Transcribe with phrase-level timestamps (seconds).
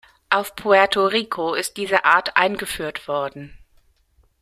[0.31, 3.55] Auf Puerto Rico ist diese Art eingeführt worden.